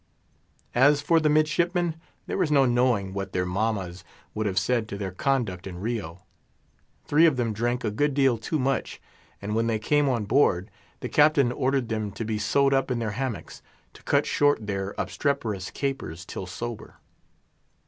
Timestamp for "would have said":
4.33-4.87